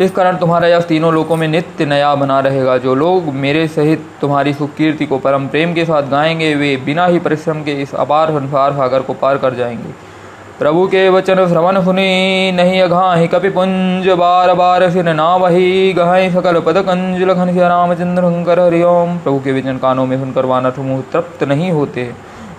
इस 0.00 0.10
कारण 0.10 0.36
तुम्हारा 0.36 0.68
यह 0.68 0.80
तीनों 0.80 1.14
लोकों 1.14 1.36
में 1.36 1.48
नित्य 1.48 1.86
नया 1.86 2.14
बना 2.14 2.40
रहेगा। 2.40 2.78
जो 2.78 2.94
लोग 2.94 3.24
मेरे 3.24 3.68
सहित 3.68 4.06
तुम्हारी 4.20 4.52
सुख 4.54 4.74
कीर्ति 4.74 5.06
को 5.06 5.18
परम 5.18 5.48
प्रेम 5.48 5.74
के 5.74 5.84
साथ 5.84 6.02
गाएँगे, 6.02 6.54
वे 6.54 6.76
बिना 6.76 7.06
ही 7.06 7.18
परिश्रम 7.18 7.62
के 7.62 7.72
इस 7.72 7.94
अपार 7.94 8.30
संसार 8.30 8.72
सागर 8.72 9.00
को 9.00 9.14
पार 9.14 9.38
कर 9.38 9.54
जाएँगे। 9.54 10.15
प्रभु 10.58 10.86
के 10.86 11.08
वचन 11.08 11.46
श्रवण 11.48 11.82
सुनी 11.84 12.52
नहीं 12.52 12.80
अघाहि 12.82 13.26
कपि 13.28 13.48
पुंज 13.48 14.08
बार 14.08 14.52
बार 14.54 14.88
सिर 14.90 15.12
ना 15.14 15.34
वही 15.36 15.92
गहाई 15.92 16.30
सकल 16.30 16.60
पद 16.60 16.78
कंज 16.78 17.22
लखन 17.22 17.50
श्री 17.50 17.60
रामचंद्र 17.60 18.22
शंकर 18.22 18.60
हरिओम। 18.60 19.16
प्रभु 19.18 19.38
के 19.38 19.52
वचन 19.52 19.78
कानों 19.78 20.06
में 20.06 20.18
सुनकर 20.18 20.44
वानर 20.44 20.70
समूह 20.70 21.02
तृप्त 21.12 21.44
नहीं 21.44 21.70
होते। 21.70 22.10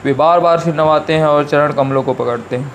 वे 0.06 0.14
बार 0.14 0.40
बार 0.40 0.60
सिर 0.60 0.76
नवाते 0.76 1.14
हैं 1.14 1.26
और 1.26 1.46
चरण 1.46 1.74
कमलों 1.74 2.04
को 2.04 2.14
पकड़ते 2.14 2.56
हैं। 2.56 2.72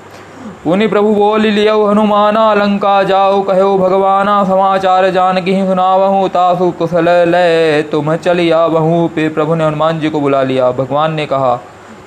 पुनि 0.64 0.86
प्रभु 0.86 1.14
बोल 1.14 1.40
लियो, 1.40 1.84
हनुमाना, 1.86 2.52
लंका 2.54 3.02
जाओ 3.02 3.42
कहो 3.42 3.76
भगवाना, 3.78 4.44
समाचार 4.44 5.10
जान 5.10 5.40
की 5.44 5.54
सुनावहूँ, 5.66 6.28
तासु 6.28 6.70
कुशल 6.70 7.08
लय, 7.28 7.82
तुम 7.82 8.16
चलिया 8.16 8.68
बहू 8.68 9.06
पे 9.08 9.28
प्रभु 9.28 9.54
ने 9.54 9.66
हनुमान 9.66 10.00
जी 10.00 10.10
को 10.10 10.20
बुला 10.20 10.42
लिया। 10.42 10.70
भगवान 10.72 11.14
ने 11.14 11.26
कहा 11.26 11.60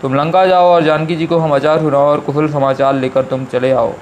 तुम 0.06 0.16
लंका 0.16 0.46
जाओ 0.46 0.66
और 0.66 0.84
जानकी 0.84 1.16
जी 1.16 1.26
को 1.26 1.40
समाचार 1.40 1.80
सुनाओ 1.80 2.08
और 2.08 2.20
कुशल 2.22 2.48
समाचार 2.50 2.94
लेकर 2.96 3.24
तुम 3.26 3.46
चले 3.46 3.72
आओ। 3.74 3.94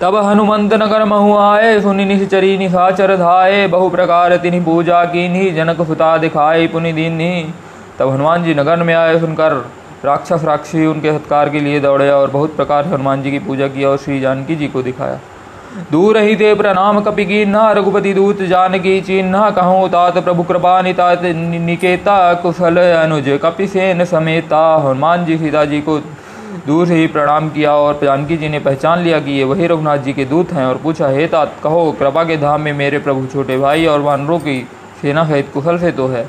तब 0.00 0.16
हनुमंत 0.16 0.74
नगर 0.74 1.04
महु 1.04 1.36
आए, 1.36 1.80
सुनि 1.80 2.04
निश्चरी 2.04 2.56
निशाचर 2.58 3.16
धाये 3.16 3.66
बहु 3.68 3.88
प्रकार 3.90 4.36
तिनि 4.36 4.60
पूजा 4.60 5.04
की 5.06 5.50
जनक 5.50 5.82
सुता 5.86 6.16
दिखाई 6.18 6.66
पुनि 6.66 6.92
दीन 6.92 7.18
तब 7.98 8.10
हनुमान 8.10 8.44
जी 8.44 8.54
नगर 8.54 8.82
में 8.82 8.94
आए 8.94 9.18
सुनकर 9.20 9.52
राक्षस 10.04 10.44
राक्षसी 10.44 10.86
उनके 10.86 11.12
सत्कार 11.12 11.48
के 11.48 11.60
लिए 11.60 11.80
दौड़े 11.80 12.10
और 12.10 12.30
बहुत 12.30 12.56
प्रकार 12.56 12.84
से 12.84 12.90
हनुमान 12.90 13.22
जी 13.22 13.30
की 13.30 13.38
पूजा 13.40 13.68
की 13.68 13.84
और 13.84 13.96
श्री 13.98 14.20
जानकी 14.20 14.56
जी 14.56 14.68
को 14.68 14.82
दिखाया। 14.82 15.20
दूर 15.92 16.16
ही 16.18 16.34
थे 16.36 16.54
प्रणाम 16.54 17.00
कपि 17.00 17.44
न 17.46 17.60
रघुपति 17.76 18.12
दूत 18.14 18.42
जानकी 18.48 19.00
चिन्ह 19.00 19.48
कहूँ 19.52 19.88
तात 19.90 20.18
प्रभु 20.18 20.42
कृपा 20.42 20.80
निता 20.82 21.12
निकेता 21.24 22.18
कुशल 22.42 22.76
अनुज 22.78 23.28
कपि 23.42 23.66
सेन 23.68 24.04
समेता। 24.06 24.62
हनुमान 24.84 25.24
जी 25.24 25.38
सीता 25.38 25.64
जी 25.64 25.80
को 25.80 25.98
दूर 26.66 26.86
से 26.86 26.94
ही 26.94 27.06
प्रणाम 27.08 27.48
किया 27.50 27.74
और 27.76 27.98
जानकी 28.02 28.36
जी 28.36 28.48
ने 28.48 28.58
पहचान 28.60 29.00
लिया 29.00 29.18
कि 29.20 29.32
ये 29.32 29.44
वही 29.44 29.66
रघुनाथ 29.66 29.98
जी 29.98 30.12
के 30.12 30.24
दूत 30.24 30.52
हैं 30.52 30.66
और 30.66 30.76
पूछा, 30.76 31.08
हे 31.08 31.26
तात, 31.26 31.52
कहो, 31.64 31.90
कृपा 31.92 32.24
के 32.24 32.36
धाम 32.36 32.60
में 32.60 32.72
मेरे 32.74 32.98
प्रभु 33.00 33.26
छोटे 33.26 33.58
भाई 33.58 33.86
और 33.86 34.00
वानरों 34.00 34.38
की 34.38 34.58
सेना 35.02 35.24
सहित 35.24 35.50
कुशल 35.54 35.78
से 35.78 35.92
तो 35.92 36.06
है। 36.08 36.24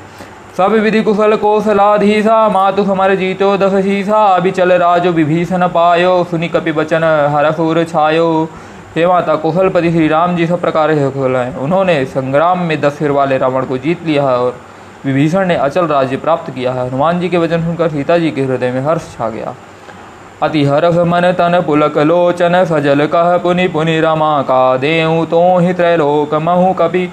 सब 0.56 0.72
विधि 0.82 1.02
कुशल 1.02 1.36
कौशलाधीसा 1.36 2.48
मातु 2.48 2.84
समर 2.84 3.14
जीतो 3.14 3.56
दस 3.56 3.82
शीसा 3.84 4.24
अभी 4.26 4.50
चल 4.50 4.72
राजो 4.74 5.10
विभीषण 5.12 5.66
पायो, 5.68 6.22
सुनि 6.24 6.48
कपि 6.48 6.72
बचन 6.72 7.04
हरसूर 7.30 7.84
छायो। 7.84 8.48
हे 8.96 9.06
माता 9.06 9.34
कुशलपति 9.36 9.90
श्री 9.92 10.06
राम 10.08 10.36
जी 10.36 10.46
सब 10.46 10.60
प्रकार 10.60 10.94
से 10.94 11.08
कुशल 11.10 11.34
हैं। 11.36 11.56
उन्होंने 11.56 12.04
संग्राम 12.06 12.58
में 12.58 12.80
दस 12.80 12.98
सिर 12.98 13.10
वाले 13.10 13.38
रावण 13.38 13.64
को 13.64 13.78
जीत 13.78 14.06
लिया 14.06 14.22
है 14.22 14.38
और 14.38 14.54
विभीषण 15.04 15.46
ने 15.46 15.54
अचल 15.56 15.86
राज्य 15.86 16.16
प्राप्त 16.16 16.50
किया 16.50 16.72
है। 16.72 16.86
हनुमान 16.88 17.20
जी 17.20 17.28
के 17.28 17.38
वचन 17.38 17.64
सुनकर 17.64 17.88
सीता 17.88 18.18
जी 18.18 18.30
के 18.30 18.42
हृदय 18.42 18.70
में 18.70 18.80
हर्ष 18.80 19.12
छा 19.16 19.28
गया। 19.28 19.54
अति 20.42 20.64
हर्ष 20.64 20.96
मन 21.08 21.30
तन 21.32 21.60
पुलक 21.66 21.98
लोचन 21.98 22.64
सजल 22.64 23.06
कह 23.06 23.36
पुनि 23.36 23.68
पुनि 23.68 24.00
रमा 24.00 24.40
का 24.42 24.76
देऊ 24.76 25.24
तो 25.26 25.44
ही 25.58 25.74
त्रैलोक 25.74 26.34
महु 26.34 26.72
कपि। 26.74 27.06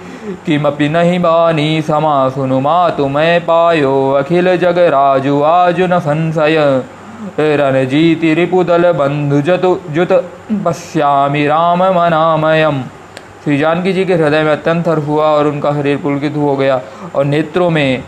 किमपि 0.46 0.90
नहीं 0.90 1.20
बानी 1.20 1.82
समा 1.82 2.18
सुनु 2.30 2.60
मा 2.60 2.90
तुम्हें 2.90 3.40
पायो 3.46 4.12
अखिल 4.13 4.56
जग 4.58 4.80
राजु 4.92 5.42
आजु 5.44 5.88
न 5.88 6.00
संशय। 6.00 6.84
रणजीति 7.40 8.34
रिपुदल 8.34 8.92
बंधु 8.92 9.42
जतु 9.42 9.80
जुत 9.90 10.12
पश्यामि 10.66 11.48
राम 11.48 11.84
मनामयम 11.84 12.84
श्री 13.44 13.58
जानकी 13.58 13.94
जी 13.94 14.06
के 14.06 14.13
हृदय 14.13 14.44
में 14.44 14.52
अत्यंत 14.52 14.88
हर्ष 14.88 15.04
हुआ 15.04 15.25
और 15.25 15.48
उनका 15.48 15.72
शरीर 15.72 15.98
पुलकित 15.98 16.36
हो 16.36 16.56
गया 16.56 16.82
और 17.16 17.25
नेत्रों 17.25 17.70
में 17.70 18.04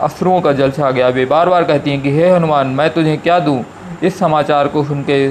अश्रुओं 0.00 0.40
का 0.40 0.52
जल 0.52 0.70
छा 0.70 0.90
गया। 0.90 1.08
वे 1.08 1.24
बार 1.24 1.48
बार 1.48 1.64
कहती 1.64 1.90
हैं 1.90 2.02
कि, 2.02 2.10
हे 2.10 2.30
हनुमान, 2.30 2.66
मैं 2.66 2.90
तुझे 2.90 3.16
क्या 3.16 3.38
दूँ? 3.38 3.64
इस 4.02 4.18
समाचार 4.18 4.68
को 4.68 4.84
सुन 4.84 5.02
के 5.02 5.30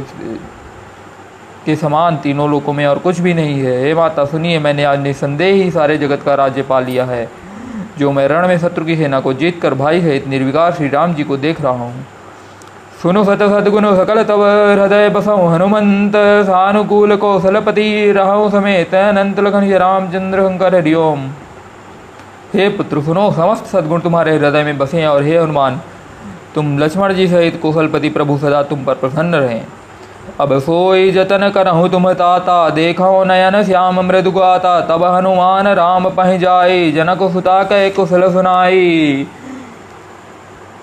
के 1.66 1.76
समान 1.76 2.18
तीनों 2.18 2.50
लोकों 2.50 2.74
में 2.74 2.86
और 2.86 3.00
कुछ 3.00 3.20
भी 3.20 3.34
नहीं 3.34 3.60
है। 3.60 3.84
हे 3.84 3.94
माता, 3.94 4.26
सुनिए, 4.26 4.60
मैंने 4.60 4.84
आज 4.84 5.00
निसंदेह 5.00 5.64
ही 5.64 5.72
सारे 5.72 5.98
जगत 5.98 6.22
का 6.22 6.36
राज्य 6.36 6.62
पा 6.62 6.80
लिया 6.80 7.06
है। 7.06 7.30
जो 7.98 8.12
मैं 8.12 8.28
रण 8.28 8.48
में 8.48 8.58
शत्रु 8.58 8.86
की 8.86 8.96
सेना 8.96 9.20
को 9.20 9.34
जीत 9.34 9.62
कर 9.62 9.74
भाई 9.74 10.00
है 10.00 10.30
निर्विकार 10.30 10.74
श्री 10.74 10.88
राम 10.88 11.14
जी 11.14 11.24
को 11.24 11.38
देख 11.38 11.62
रहा 11.62 11.72
हूँ। 11.72 12.06
सुनो 13.04 13.24
सत 13.24 13.42
सदगुण 13.44 13.86
सकल 13.96 14.22
तब 14.24 14.42
हृदय 14.42 15.10
बसौ 15.10 15.36
हनुमंत 15.48 16.14
सानुकूल 16.46 17.16
कौशलपति 17.16 17.88
रहो 18.12 18.50
समेत 18.50 18.94
अनंत 18.96 19.40
लखन 19.40 19.66
रामचंद्र 19.74 20.44
शंकर 20.44 20.76
हरिओम। 20.76 21.26
हे 22.54 22.70
पुत्र, 22.70 23.02
सुनो, 23.02 23.26
समस्त 23.32 23.66
सदगुण 23.66 24.02
तुम्हारे 24.02 24.38
हृदय 24.38 24.64
में 24.64 24.78
बसे 24.78 25.06
और 25.06 25.24
हे 25.24 25.38
हनुमान, 25.38 25.82
तुम 26.56 26.78
लक्ष्मण 26.80 27.14
जी 27.14 27.28
सहित 27.28 27.60
कौशलपति 27.62 28.10
प्रभु 28.10 28.38
सदा 28.38 28.64
तुम 28.64 28.86
पर 28.86 28.96
प्रसन्न 28.96 29.36
रहें। 29.38 29.62
अब 30.40 30.58
सोई 30.62 31.12
जतन 31.12 31.50
करहु 31.50 31.88
तुम 31.90 32.12
ताता 32.16 32.58
देखो 32.72 33.24
नयन 33.26 33.64
श्याम 33.64 34.00
मृदु 34.02 34.32
गाता, 34.32 34.80
तब 34.82 35.04
हनुमान 35.06 35.68
राम 35.76 36.10
पह 36.12 36.36
जाए 36.38 36.92
जनक 36.92 37.32
सुता 37.34 37.62
कह 37.64 37.90
कुशल 37.92 38.32
सुनाई। 38.32 39.28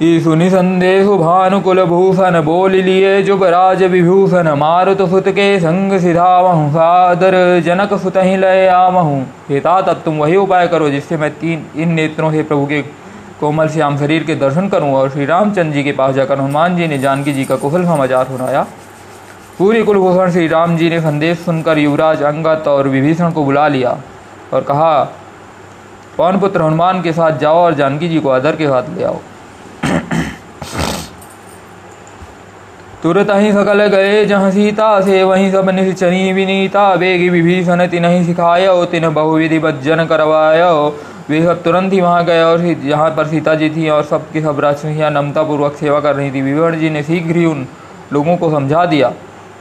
सुनि 0.00 0.48
संदेश 0.50 1.06
भानुकुल 1.20 1.82
भूषण 1.84 2.40
बोल 2.42 2.72
लिए 2.74 3.22
जुब 3.22 3.42
राज 3.44 3.82
विभूषण 3.84 4.48
मारुत 4.58 5.00
सुत 5.10 5.28
के 5.28 5.48
संग 5.60 5.98
सिधावहु 6.00 6.70
सादर 6.70 7.34
जनक 7.60 7.92
सुत 8.02 8.16
ही 8.16 8.36
लय 8.36 8.66
आवहु 8.68 9.18
हेता 9.48 9.80
तब 9.82 10.00
तुम 10.04 10.18
वही 10.18 10.36
उपाय 10.36 10.68
करो 10.68 10.88
जिससे 10.90 11.16
मैं 11.16 11.30
तीन 11.34 11.66
इन 11.76 11.92
नेत्रों 11.92 12.30
से 12.32 12.42
प्रभु 12.42 12.66
के 12.66 12.80
कोमल 13.40 13.68
श्याम 13.68 13.98
शरीर 13.98 14.24
के 14.24 14.34
दर्शन 14.36 14.68
करूँ 14.68 14.92
और 14.94 15.10
श्री 15.10 15.26
रामचंद्र 15.26 15.74
जी 15.74 15.82
के 15.84 15.92
पास 15.92 16.14
जाकर 16.14 16.38
हनुमान 16.38 16.76
जी 16.76 16.86
ने 16.86 16.98
जानकी 16.98 17.32
जी 17.32 17.44
का 17.44 17.56
कुशल 17.56 17.84
समाचार 17.84 18.24
सुनाया। 18.26 18.66
पूरी 19.58 19.82
कुलभूषण 19.84 20.30
श्री 20.30 20.46
राम 20.48 20.76
जी 20.76 20.88
ने 20.90 21.00
संदेश 21.00 21.38
सुनकर 21.38 21.78
युवराज 21.78 22.22
अंगत 22.24 22.68
और 22.68 22.88
विभीषण 22.88 23.30
को 23.30 23.44
बुला 23.44 23.66
लिया 23.68 23.96
और 24.54 24.62
कहा, 24.62 25.02
पवन 26.18 26.38
पुत्र, 26.40 26.62
हनुमान 26.62 27.02
के 27.02 27.12
साथ 27.12 27.38
जाओ 27.38 27.58
और 27.58 27.74
जानकी 27.74 28.08
जी 28.08 28.20
को 28.20 28.30
आदर 28.30 28.56
के 28.56 28.66
साथ 28.66 28.96
ले 28.96 29.04
आओ। 29.04 29.20
तुरत 33.02 33.28
ही 33.32 33.52
सकल 33.52 33.86
गए 33.86 34.24
जहाँ 34.26 34.50
सीता 34.50 35.00
से, 35.00 35.22
वहीं 35.22 35.50
सब 35.52 35.68
निश्चनी 35.70 36.32
विनीता। 36.32 36.94
बेगी 36.96 37.28
विभीषण 37.28 37.86
तिन्ह 37.86 38.24
सिखायो 38.24 38.84
तिन 38.84 39.08
बहुविधि 39.08 39.58
बज्जन 39.58 40.04
करवायो। 40.04 40.96
वे 41.30 41.42
सब 41.42 41.62
तुरंत 41.62 41.92
ही 41.92 42.00
वहाँ 42.00 42.24
गए 42.24 42.42
और 42.42 42.60
जहाँ 42.84 43.08
पर 43.10 43.26
सीता 43.26 43.54
जी 43.54 43.70
थी 43.70 43.88
और 43.88 44.02
सबकी 44.02 44.40
सब 44.40 44.60
राजसिंहियाँ 44.60 45.10
नमता 45.10 45.42
पूर्वक 45.42 45.76
सेवा 45.76 46.00
कर 46.00 46.14
रही 46.16 46.30
थी। 46.30 46.42
विवरण 46.42 46.78
जी 46.78 46.90
ने 46.90 47.02
शीघ्र 47.02 47.36
ही 47.36 47.44
उन 47.44 47.66
लोगों 48.12 48.36
को 48.36 48.50
समझा 48.50 48.84
दिया। 48.86 49.12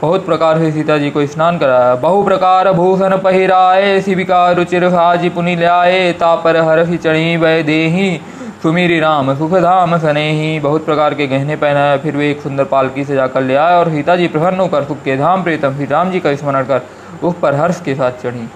बहुत 0.02 0.26
प्रकार 0.26 0.58
से 0.58 0.70
सीता 0.72 0.98
जी 0.98 1.10
को 1.10 1.26
स्नान 1.26 1.58
कराया। 1.58 1.94
बहु 1.94 2.22
प्रकार 2.24 2.72
भूषण 2.72 3.16
पहिराए, 3.16 4.00
शिविका 4.00 4.50
रुचिर 4.50 4.88
साजी 4.90 5.28
पुनि 5.28 5.56
ल्याए, 5.56 6.12
तापर 6.12 6.56
हरसी 6.56 6.96
चढ़ी 6.96 7.36
वह 7.36 7.62
देही। 7.62 8.20
सुमीरी 8.62 8.98
राम 9.00 9.32
सुख 9.34 9.52
धाम 9.52 9.96
सने 9.98 10.22
ही 10.30 10.58
बहुत 10.60 10.84
प्रकार 10.84 11.14
के 11.14 11.26
गहने 11.26 11.54
पहनाए 11.56 11.98
फिर 11.98 12.16
वे 12.16 12.30
एक 12.30 12.40
सुंदर 12.40 12.64
पालकी 12.64 13.04
से 13.04 13.14
जाकर 13.14 13.42
ले 13.42 13.54
आए 13.56 13.74
और 13.74 13.90
सीता 13.90 14.16
जी 14.16 14.26
प्रसन्न 14.28 14.60
होकर 14.60 14.84
सुख 14.84 14.98
के 15.02 15.16
धाम 15.16 15.42
प्रीतम 15.42 15.76
श्री 15.76 15.86
राम 15.86 16.10
जी 16.10 16.20
का 16.20 16.34
स्मरण 16.34 16.64
कर 16.64 16.82
उस 17.22 17.34
पर 17.42 17.54
हर्ष 17.54 17.80
के 17.80 17.94
साथ 17.94 18.20
चढ़ी। 18.22 18.46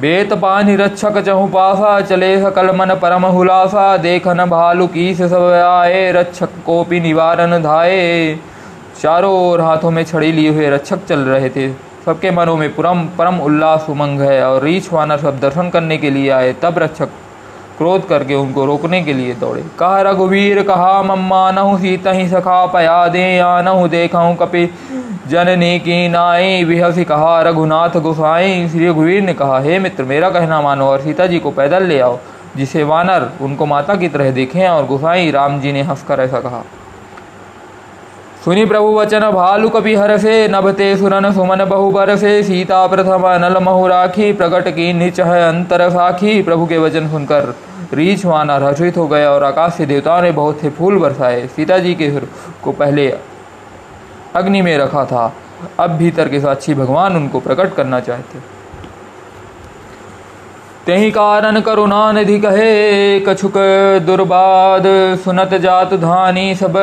बेत 0.00 0.32
पानी 0.34 0.76
रक्षक 0.76 1.18
चहु 1.18 1.46
पासा, 1.46 2.00
चले 2.00 2.42
सकल 2.42 2.70
मन 2.76 2.94
परम 2.94 3.26
हुलासा, 3.28 3.96
देखन 3.96 4.44
भालू 4.44 4.86
की 4.86 5.14
सब 5.14 5.34
आए, 5.64 6.12
रक्षक 6.12 6.62
कोपी 6.66 7.00
निवारण 7.00 7.62
धाये 7.62 8.38
चारों 9.00 9.34
ओर 9.40 9.60
हाथों 9.60 9.90
में 9.90 10.04
छड़ी 10.04 10.32
लिए 10.32 10.50
हुए 10.50 10.70
रक्षक 10.70 11.06
चल 11.06 11.20
रहे 11.26 11.50
थे। 11.50 11.72
सबके 12.04 12.30
मनों 12.30 12.56
में 12.56 12.74
परम 12.74 13.04
परम 13.18 13.40
उल्लास 13.40 13.86
उमंग 13.90 14.20
है 14.20 14.42
और 14.44 14.62
रीछ 14.62 14.92
वानर 14.92 15.18
सब 15.18 15.40
दर्शन 15.40 15.70
करने 15.70 15.98
के 15.98 16.10
लिए 16.10 16.30
आए। 16.30 16.52
तब 16.62 16.78
रक्षक 16.78 17.08
क्रोध 17.78 18.06
करके 18.08 18.34
उनको 18.34 18.64
रोकने 18.64 19.02
के 19.02 19.12
लिए 19.12 19.34
दौड़े। 19.34 19.62
कहा, 19.78 20.00
रघुवीर, 20.00 20.62
कहा, 20.62 21.02
मम्मा, 21.02 21.50
नहु 21.50 21.78
सीता 21.78 22.10
ही 22.10 22.28
सखा 22.28 22.66
पया 22.66 23.08
दे, 23.08 23.22
या 23.22 23.62
नहु 23.62 23.88
देखा 23.88 24.34
कपि। 24.34 24.74
जननी 25.28 25.78
की 25.78 26.08
नाई 26.08 26.64
विहसी 26.64 27.04
कहा, 27.04 27.40
रघुनाथ 27.42 28.00
गुसाई। 28.00 28.68
श्री 28.68 28.88
रघुवीर 28.88 29.22
ने 29.22 29.34
कहा, 29.34 29.58
हे 29.58 29.78
मित्र, 29.78 30.04
मेरा 30.04 30.30
कहना 30.30 30.60
मानो 30.60 30.86
और 30.86 31.00
सीता 31.00 31.26
जी 31.26 31.38
को 31.38 31.50
पैदल 31.50 31.82
ले 31.82 32.00
आओ, 32.00 32.18
जिसे 32.56 32.82
वानर 32.82 33.30
उनको 33.40 33.66
माता 33.66 33.94
की 33.94 34.08
तरह 34.08 34.30
देखें 34.30 34.68
और 34.68 34.86
गुसाई 34.86 35.30
राम 35.30 35.60
जी 35.60 35.72
ने 35.72 35.82
हंसकर 35.82 36.20
ऐसा 36.20 36.40
कहा। 36.40 36.62
सुनि 38.44 38.64
प्रभु 38.66 38.88
वचन, 38.92 39.20
भालु 39.30 39.68
कपि 39.68 39.94
हर 39.94 40.16
से 40.18 40.32
नभते 40.48 40.96
सुरन 40.96 41.30
सुमन 41.32 41.64
बहु 41.64 41.90
बर 41.90 42.14
से 42.16 42.42
सीता 42.42 42.86
प्रथम 42.86 43.22
अनल 43.24 43.56
महु 43.64 43.86
राखी 43.86 44.32
प्रकट 44.32 44.68
की 44.68 44.92
निच 44.92 45.20
है 45.20 45.40
अंतर 45.42 45.88
साखी। 45.90 46.42
प्रभु 46.42 46.66
के 46.66 46.78
वचन 46.78 47.08
सुनकर 47.10 47.54
रीछ 47.92 48.24
वानर 48.26 48.62
हर्षित 48.62 48.96
हो 48.96 49.06
गया 49.08 49.30
और 49.30 49.44
आकाश 49.44 49.72
से 49.74 49.86
देवताओं 49.86 50.22
ने 50.22 50.32
बहुत 50.32 50.60
से 50.60 50.70
फूल 50.70 50.98
बरसाए। 50.98 51.46
सीता 51.46 51.78
जी 51.78 51.94
के 51.94 52.10
सिर 52.10 52.28
को 52.64 52.72
पहले 52.74 53.08
अग्नि 54.34 54.62
में 54.62 54.76
रखा 54.78 55.04
था, 55.04 55.32
अब 55.80 55.96
भीतर 55.98 56.28
के 56.28 56.40
साक्षी 56.40 56.74
भगवान 56.74 57.16
उनको 57.16 57.40
प्रकट 57.40 57.74
करना 57.74 58.00
चाहते। 58.00 58.38
तेहि 60.86 61.10
कारण 61.10 61.60
करुणा 61.60 61.98
निधि 62.12 62.38
कहे 62.40 63.20
कछुक 63.20 63.54
दुर्बाद 64.06 64.86
सुनत 65.24 65.54
जात 65.60 65.92
धानी 66.00 66.54
सब 66.54 66.74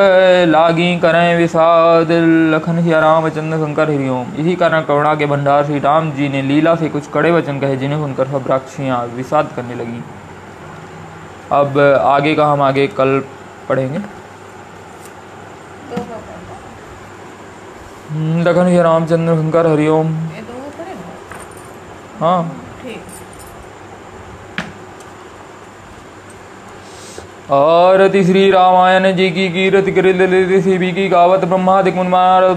लागी 0.48 0.88
करें 1.00 1.38
विषाद। 1.38 2.12
लखन 2.54 2.82
सिया 2.84 3.00
रामचंद्र 3.00 3.58
शंकर 3.58 3.90
हरिओम 3.90 4.32
इसी 4.40 4.56
कारण 4.56 4.82
करुणा 4.82 5.14
के 5.16 5.26
भंडार 5.26 5.66
श्री 5.66 5.80
राम 5.80 6.12
जी 6.12 6.30
ने 6.30 6.42
लीला 6.42 6.74
से 6.76 6.90
कुछ 6.90 7.10
कड़े 7.14 7.32
वचन 7.32 7.60
कहे 7.60 7.78
जिन्हें 7.78 8.00
सुनकर 8.00 8.28
सब 8.28 8.48
राक्षियाँ 8.50 9.06
विषाद 9.16 9.52
करने 9.56 9.76
लगी। 9.76 10.02
अब 11.52 11.80
आगे 12.06 12.34
का 12.36 12.46
हम 12.46 12.62
आगे 12.62 12.88
कल 12.98 13.20
पढ़ेंगे। 13.70 14.00
लखन 18.42 18.66
श्री 18.66 18.82
रामचंद्र 18.82 19.36
शंकर 19.36 19.68
हरिओम 19.68 20.18
हाँ। 22.20 22.42
आरति 27.52 28.24
श्री 28.24 28.50
रामायण 28.52 29.12
जी 29.16 29.30
की 29.30 29.48
कीरत 29.50 29.86
शिवी 30.64 30.92
की 30.92 31.08
गावत 31.10 31.40
ब्रह्मादिक 31.46 31.96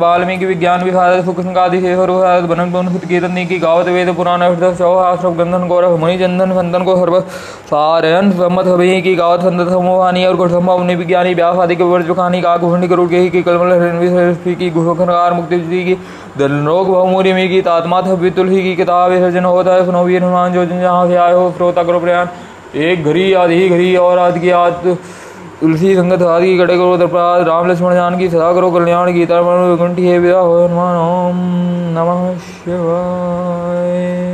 वाल्मीकि 0.00 0.46
विज्ञान 0.46 0.84
बनसुत 2.72 3.04
कीर्तन 3.04 3.44
की 3.46 3.58
गावत 3.58 3.88
वेद 3.88 4.14
पुराण 4.14 4.42
हृदय 4.42 4.74
चौहाश्रव 4.74 5.34
गंधन 5.34 5.66
गौरव 5.68 5.96
मुनि 5.96 6.18
संतन 6.18 6.84
को 6.84 6.96
सर्व 6.96 7.18
सारयन 7.66 8.30
सम्मत 8.32 8.66
हवि 8.66 9.00
की 9.02 9.14
गावत 9.14 9.40
संत 9.40 9.68
समोहानी 9.68 10.24
और 10.24 10.36
विज्ञानी, 10.94 11.34
व्यास 11.34 11.56
आदि 11.56 11.76
के 11.76 11.84
का 12.40 12.56
करोड़ 12.86 13.08
के 13.08 13.28
की 13.30 13.42
कलमल 13.42 14.36
की 14.46 14.70
मुक्ति 15.34 15.84
की 15.84 15.98
दल 16.38 16.52
रोग 16.64 16.88
बहुमूरी 16.88 17.32
में 17.32 17.48
की, 17.48 17.60
तात्मा 17.62 18.02
थी 18.02 18.30
तुलसी 18.30 18.62
की, 18.62 18.76
किताब 18.76 19.10
विसर्जन 19.10 19.44
होता 19.44 19.74
है 19.74 19.84
हनुमान, 20.16 20.52
जो 20.52 20.66
जहाँ 20.66 21.06
से 21.08 21.16
आए 21.16 21.32
हो, 21.32 21.52
श्रोता 21.56 21.82
प्रयाण। 21.82 22.26
एक 22.74 23.04
घरी 23.04 23.32
आधी 23.32 23.68
घरी 23.68 23.94
और 23.96 24.18
आदि 24.18 24.40
की 24.40 24.50
आध 24.50 24.86
तुलसी 25.60 25.94
संगत 25.96 26.22
आदि 26.22 26.46
की 26.46 26.58
कटे 26.58 26.76
करो 26.76 26.96
दरपाद 26.96 27.46
राम 27.48 27.70
लक्ष्मण 27.70 27.94
जान 27.94 28.18
की 28.18 28.28
सदा 28.28 28.52
करो 28.52 28.70
कल्याण 28.70 29.12
गीता 29.12 29.40
वैकुंठी 29.40 30.06
है 30.06 30.18
विदा 30.18 30.38
हो 30.38 30.64
हनुमान। 30.64 30.96
ओम 30.98 31.36
नमः 31.94 32.22
शिवाय। 32.42 34.33